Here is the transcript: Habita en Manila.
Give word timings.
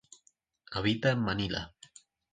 Habita 0.71 1.11
en 1.11 1.19
Manila. 1.23 1.61